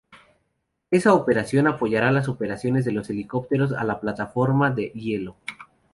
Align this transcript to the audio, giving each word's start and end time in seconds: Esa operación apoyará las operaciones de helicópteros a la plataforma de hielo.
Esa 0.89 1.13
operación 1.13 1.67
apoyará 1.67 2.11
las 2.11 2.27
operaciones 2.27 2.85
de 2.85 3.03
helicópteros 3.07 3.71
a 3.73 3.83
la 3.83 3.99
plataforma 3.99 4.71
de 4.71 4.85
hielo. 4.95 5.35